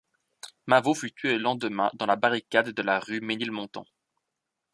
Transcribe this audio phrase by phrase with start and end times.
[0.65, 3.85] Mavot fut tué le lendemain dans la barricade de la rue Ménilmontant.